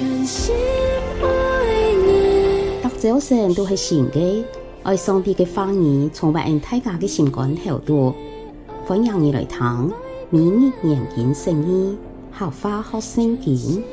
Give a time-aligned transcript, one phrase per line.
[0.00, 0.54] 全心
[1.22, 2.82] 爱你。
[2.82, 4.42] 大早晨都系新嘅，
[4.82, 8.14] 爱上帝嘅话语，充满大家嘅心肝头度。
[8.86, 9.92] 欢迎你来听，
[10.30, 11.98] 每日研经圣经，
[12.32, 13.84] 学话学圣经。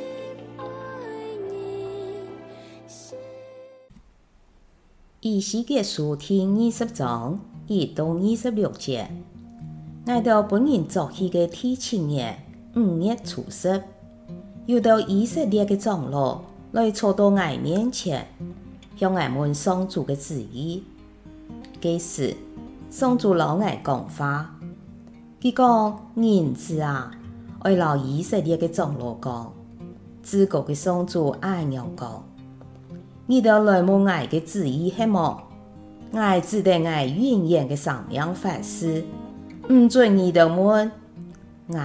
[5.19, 7.37] 以西结书第二十章
[7.67, 9.11] 一到二十六节，
[10.05, 12.45] 来到本人作起嘅第七年
[12.77, 13.83] 五月初十，
[14.67, 16.41] 又到以色列嘅长老
[16.73, 18.27] 来坐到我面前，
[18.97, 20.83] 向我问上主嘅旨意。
[21.79, 22.35] 这时，
[22.89, 24.53] 上主老我讲话，
[25.41, 27.09] 佢讲：人子啊，
[27.59, 29.53] 爱老以色列嘅长老讲，
[30.21, 32.21] 至高嘅上主安样讲。
[33.25, 35.43] 你到来问我嘅旨意系么？
[36.11, 39.05] 我只得我远远嘅上面发誓，
[39.71, 40.91] 唔准你到问。
[41.67, 41.79] 我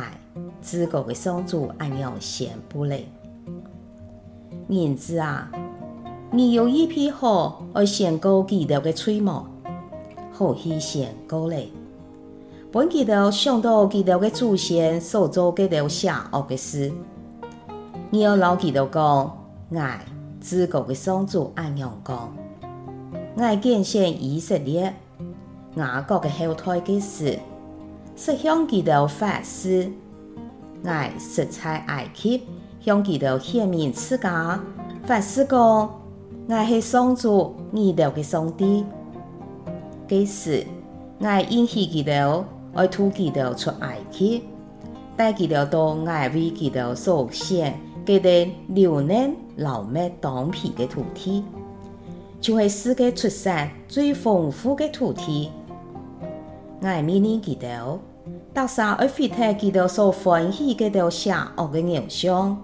[0.62, 3.08] 至高嘅上主安样宣布嘞。
[4.68, 5.50] 人子啊，
[6.30, 9.46] 你有一匹好爱宣告基督嘅吹毛，
[10.32, 11.70] 好去宣告嘞。
[12.70, 16.90] 本基督想到基督嘅祖先所做嘅了邪恶嘅事，
[18.10, 19.36] 你要老基督讲，
[19.68, 19.80] 我。
[20.44, 22.36] 至高嘅上主安样讲，
[23.36, 24.92] 我拣选以色列
[25.76, 27.38] 雅各的后代嘅事，
[28.16, 29.88] 是向基督发誓；
[30.84, 32.42] 我实在埃及
[32.80, 34.60] 向基督显明自家
[35.04, 35.58] 法师讲，
[36.48, 38.84] 我系上主你哋嘅上帝。
[40.08, 40.66] 这时，
[41.18, 42.10] 我应许基督
[42.74, 44.42] 爱吐基督出埃及，
[45.16, 47.78] 带基督到爱为基督所献。
[48.04, 51.44] 给的流奶老麦当皮的土地，
[52.40, 55.52] 就系世界出产最丰富的土地。
[56.80, 58.00] 我命令基督，
[58.54, 62.56] 到时候要废掉基督所欢喜嘅条邪恶嘅偶像，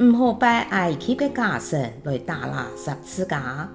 [0.00, 3.68] 唔好拜埃及嘅假神来打蜡十字架，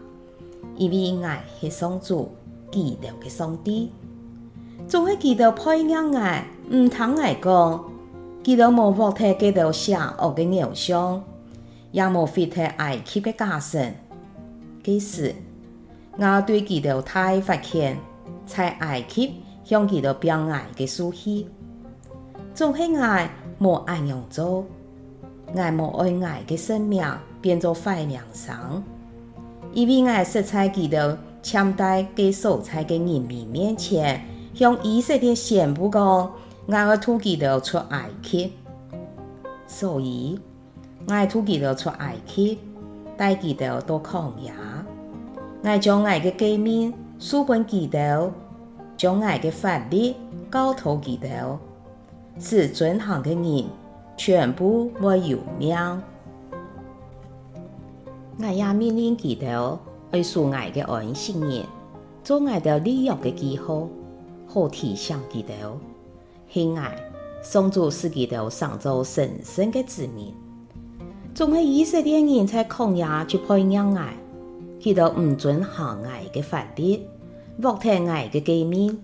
[0.75, 2.31] 因为我系上主
[2.71, 3.92] 基督嘅上帝。
[4.87, 6.20] 总系基督配让我，
[6.76, 7.86] 唔通我讲。
[8.42, 11.21] 基督无复替基督邪恶嘅偶像，
[11.92, 13.93] 也无废替埃及嘅假神。
[14.82, 15.36] 这时，
[16.17, 17.98] 我对基督太发现，
[18.48, 19.36] 在埃及
[19.69, 21.47] 向基督表爱嘅书气，
[22.55, 24.65] 总系爱莫安样做，
[25.55, 27.05] 爱莫爱爱嘅生命
[27.39, 28.83] 变做坏名声，
[29.71, 30.97] 因为爱实在基督
[31.43, 34.25] 签在给所在嘅人民面前，
[34.55, 36.31] 向以色列宣布讲。
[36.65, 38.53] 我要吐基督出埃及，
[39.67, 40.39] 所以
[41.08, 42.58] 我要吐基督出埃及，
[43.15, 44.52] 带基督到旷野。
[45.61, 48.31] 爱将爱嘅革命书本基督，
[48.99, 50.14] 将我嘅法律
[50.52, 51.58] 交托基督，
[52.37, 53.65] 使遵行嘅人
[54.17, 55.73] 全部会有命。
[58.38, 59.45] 我也命令基督
[60.11, 61.64] 爱属我嘅安息日，
[62.26, 63.88] 做我的立约嘅记号，
[64.45, 65.54] 好提醒基督。
[66.49, 66.93] 喜爱
[67.42, 70.33] 上主使基督上做神圣的子民，
[71.33, 74.14] 总系以色列人在旷野就配让爱，
[74.77, 76.99] 基督唔准行爱的法律，
[77.61, 79.03] 获得爱的诫命。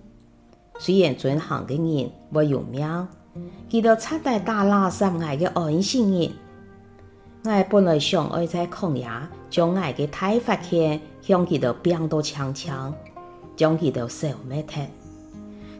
[0.78, 3.08] 虽然遵行的人会有命，
[3.68, 6.30] 基督彻底打蜡杀爱的安息日。
[7.44, 9.08] 我本来想爱在旷野
[9.48, 12.92] 将爱的大发现向基督变到强强，
[13.54, 14.84] 将基督消灭掉。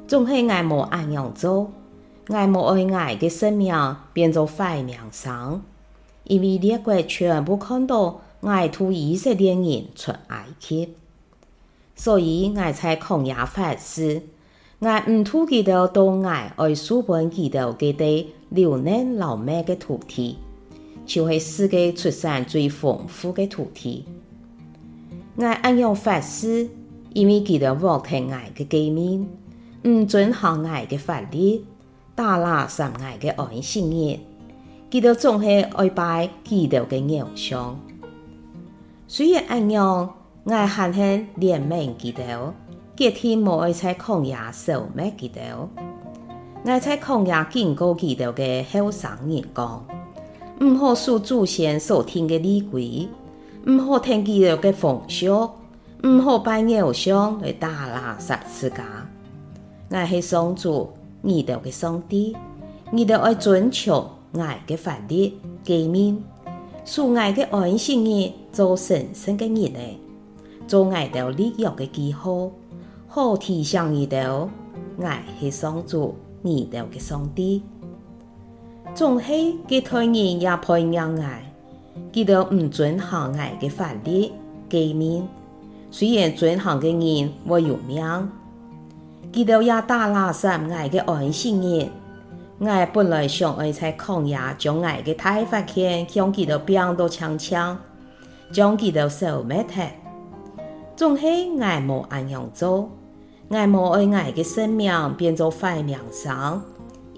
[0.07, 1.71] 总系爱无安样做，
[2.29, 5.61] 爱无爱爱嘅生命变做坏名声，
[6.25, 10.95] 因为列国全部看到爱吐以色列人出埃及，
[11.97, 14.23] 所以爱在旷野发誓，
[14.81, 20.37] 爱唔吐基督到爱爱书本基督嘅地流奶老麦嘅土地，
[21.05, 24.05] 就系世界出产最丰富嘅土地。
[25.39, 26.69] 爱安样发誓，
[27.15, 29.29] 因为基督获得爱嘅诫命。
[29.83, 31.65] 唔准行爱嘅法律，
[32.15, 34.19] 打蜡杀爱嘅安息日，
[34.91, 37.81] 基督总系爱拜基督嘅偶像。
[39.07, 40.13] 虽然安样，
[40.49, 41.01] 爱还是
[41.41, 42.21] 怜悯基督，
[42.97, 45.41] 决定无爱在旷野消灭基督。
[46.65, 49.85] 爱在旷野警告基督嘅后生人讲：
[50.61, 53.09] 唔好守祖先所听嘅律规，
[53.67, 55.51] 唔好听基督嘅风俗，
[56.05, 58.85] 唔好拜偶像来打蜡杀自家。
[59.91, 60.91] 我系上主，
[61.23, 62.37] 你哋嘅上帝，
[62.93, 65.33] 你哋爱遵从爱嘅法律
[65.65, 66.23] 诫命，
[66.85, 67.97] 属爱嘅安息
[68.29, 69.97] 日做神圣嘅日咧，
[70.67, 72.51] 做爱嘅立约嘅记号，
[73.07, 74.49] 好提醒你哋，
[74.97, 75.09] 我
[75.39, 77.63] 系上主，你哋嘅上帝。
[78.95, 81.53] 总系嘅台人也培养爱，
[82.13, 84.33] 佢哋唔遵行爱嘅法律，
[84.69, 85.29] 诫命。
[85.91, 88.03] 虽然遵行嘅人会有命，
[89.33, 91.91] 佢哋也打烂杀爱嘅安心人。
[92.67, 97.79] 爱本来想爱在抗压将爱嘅大发现向佢哋变到强强，
[98.51, 99.85] 将佢哋消灭掉。
[100.97, 102.89] 总系爱无安样做，
[103.51, 106.63] 爱无爱爱嘅生命变做坏名声，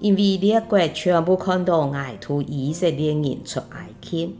[0.01, 4.35] 因为列国全部看到爱图以色列人出埃及，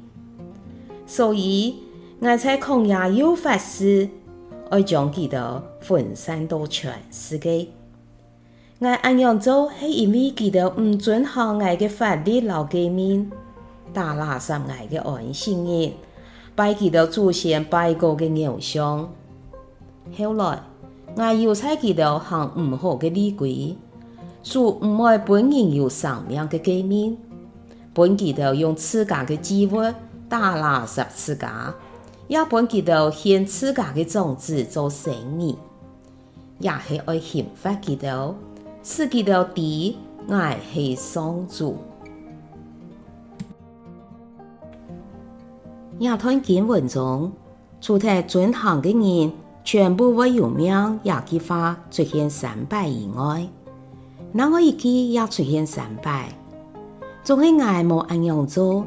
[1.07, 1.75] 所以
[2.21, 4.09] 爱在旷野有法师，
[4.69, 7.67] 爱将佢哋分散到全世界。
[8.81, 13.31] 爱安样做系因为佢哋唔遵行爱嘅法律老诫命，
[13.93, 15.93] 打烂杀爱嘅安息日，
[16.55, 19.09] 拜佢哋祖先拜过嘅偶像。
[20.17, 20.63] 后来，
[21.15, 23.75] 我又在佢哋行唔好嘅礼规，
[24.43, 27.17] 属唔爱本人有生命嘅诫命，
[27.93, 29.93] 本佢哋用自家嘅祭物
[30.27, 31.73] 打烂杀自家，
[32.27, 35.57] 也本佢哋献自家嘅种子做生意，
[36.59, 38.33] 也系爱刑罚佢哋，
[38.83, 41.77] 使佢哋知爱系上主。
[45.99, 47.31] 亚吞经文中，
[47.81, 49.31] 出台转行嘅人。
[49.71, 53.47] 全部会有命，也计划出现三败以外，
[54.31, 56.35] 那我一记也出现三败，
[57.23, 58.83] 总系爱无安样做，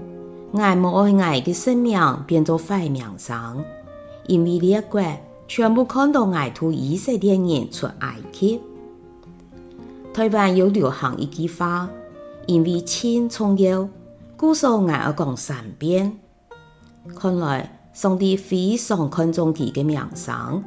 [0.55, 3.65] 爱无爱爱的生命变做坏名声，
[4.27, 5.01] 因为列国
[5.47, 8.61] 全部看到爱图以色列人出埃及。
[10.13, 11.89] 台湾有流行一句话，
[12.47, 13.89] 因为钱重要，
[14.37, 16.19] 故所爱而讲三遍。
[17.15, 17.79] 看来。
[17.93, 20.63] 上帝非常看重佢嘅名声，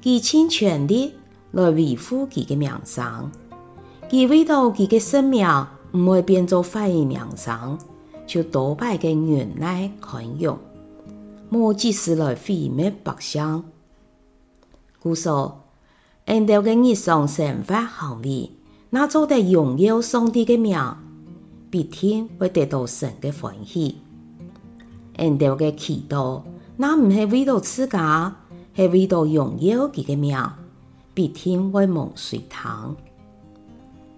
[0.00, 1.12] 佢倾全力
[1.50, 3.30] 来维护佢嘅名声，
[4.08, 5.46] 佢为到佢嘅生命
[5.92, 7.78] 唔会变做坏名声，
[8.26, 10.56] 就多摆嘅忍耐宽容，
[11.48, 13.64] 莫即时来毁灭百姓。
[15.00, 15.62] 故说，
[16.26, 18.50] 按照嘅日常生活行为，
[18.90, 20.78] 那做得荣耀上帝嘅名，
[21.70, 23.96] 必定会得到神嘅欢喜。
[25.16, 26.42] 按照嘅祈祷。
[26.76, 28.34] 那唔系为到自家，
[28.74, 30.36] 系为到荣耀佢嘅名，
[31.14, 32.96] 必定会蒙垂听。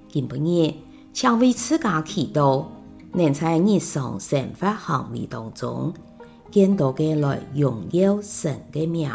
[0.09, 0.75] 今晡日，
[1.13, 2.65] 请为自家祈祷，
[3.13, 5.93] 能在日常生活行为当中，
[6.51, 9.11] 见到嘅来荣耀神嘅名。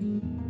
[0.00, 0.41] 今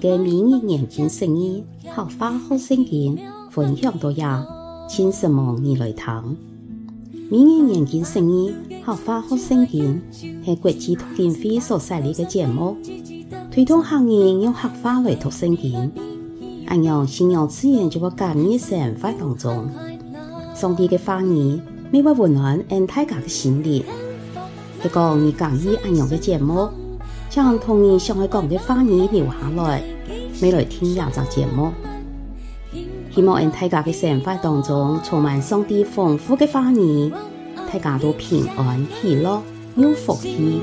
[0.00, 1.62] 晡日嘅明日眼睛生意
[1.94, 3.18] 客话学圣经
[3.50, 4.46] 分享到呀，
[4.88, 6.36] 请什么你来听？
[7.30, 8.54] 明日眼睛生意
[8.84, 10.00] 客话学圣经
[10.44, 12.76] 系国际读经会所设立嘅节目，
[13.50, 15.92] 推动客人用客话来读圣经，
[16.66, 19.68] 按样信仰自然就会加入生活当中。
[20.54, 21.60] 上帝嘅话语，
[21.90, 23.84] 每晚温暖俺大家嘅心灵。
[24.82, 26.68] 一个你讲意按样嘅节目。
[27.30, 29.80] 将童年想爱讲嘅话语留下来，
[30.42, 31.70] 未来听廿集节目。
[33.14, 37.12] 希望在大家的生活当中充满上帝丰富的花儿，
[37.72, 39.40] 大家都平安喜乐
[39.76, 40.60] 有福气。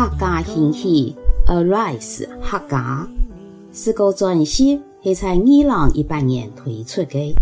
[0.00, 1.14] 客家兴起
[1.46, 3.06] ，Arise 客家，
[3.70, 7.36] 是个专辑是在二零一八年推出的，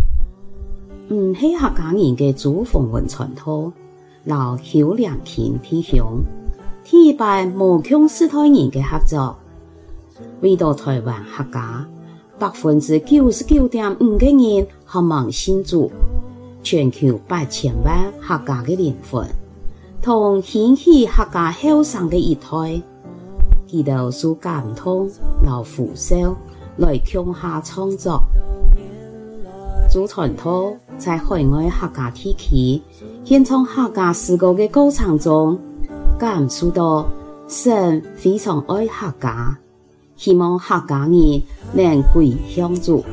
[1.07, 3.71] 唔系客家人的祖风文传统，
[4.25, 6.21] 老邱良平弟兄，
[6.83, 9.37] 提拔无穷世代人的合作，
[10.41, 11.87] 为到台湾客家
[12.37, 15.89] 百分之九十九点五的人渴望新祖，
[16.61, 19.25] 全球八千万客家嘅灵魂。
[20.01, 22.47] 同兴起客家后生的一代，
[23.67, 25.09] 佢哋受感通、
[25.43, 26.35] 老扶手
[26.77, 28.21] 来乡下创作。
[29.91, 32.81] 祖传托在海外客家地区，
[33.25, 35.59] 献唱客家诗歌的过程中，
[36.17, 37.05] 感受到
[37.49, 39.57] 神非常爱客家，
[40.15, 43.03] 希望客家人能归向主。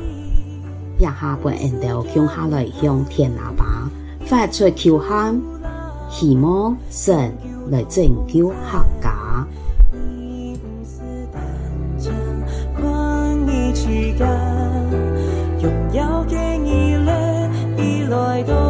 [0.99, 3.89] 一下半夜到乡下来向天喇叭
[4.25, 5.39] 发出求喊。
[6.09, 7.33] 希望神
[7.69, 9.47] 来拯救客家。
[16.27, 18.66] 给你了，